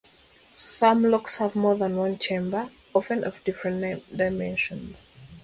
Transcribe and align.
Some 0.55 1.03
locks 1.03 1.37
have 1.37 1.55
more 1.55 1.75
than 1.75 1.95
one 1.95 2.17
chamber, 2.17 2.71
often 2.91 3.23
of 3.23 3.43
different 3.43 3.81
dimensions. 4.17 5.11